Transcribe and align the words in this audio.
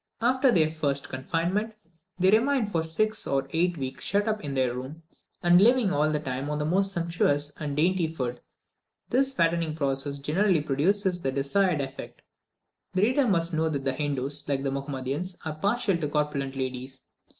After 0.21 0.51
their 0.51 0.71
first 0.71 1.09
confinement, 1.09 1.75
they 2.17 2.31
remain 2.31 2.65
for 2.65 2.81
six 2.81 3.27
or 3.27 3.47
eight 3.53 3.77
weeks 3.77 4.03
shut 4.03 4.27
up 4.27 4.43
in 4.43 4.55
their 4.55 4.73
room, 4.73 5.03
without 5.43 5.59
taking 5.59 5.59
the 5.59 5.69
least 5.69 5.85
exercise, 5.85 5.91
and 5.91 5.91
living 5.91 5.91
all 5.93 6.11
the 6.11 6.19
time 6.19 6.49
on 6.49 6.57
the 6.57 6.65
most 6.65 6.91
sumptuous 6.91 7.57
and 7.61 7.77
dainty 7.77 8.07
food. 8.07 8.41
This 9.11 9.35
fattening 9.35 9.75
process 9.75 10.17
generally 10.17 10.61
produces 10.61 11.21
the 11.21 11.31
desired 11.31 11.81
effect. 11.81 12.23
The 12.95 13.03
reader 13.03 13.27
must 13.27 13.53
know 13.53 13.69
that 13.69 13.83
the 13.85 13.93
Hindoos, 13.93 14.43
like 14.49 14.63
the 14.63 14.71
Mahomedans, 14.71 15.37
are 15.45 15.53
partial 15.53 15.95
to 15.95 16.07
corpulent 16.09 16.55
ladies. 16.55 17.03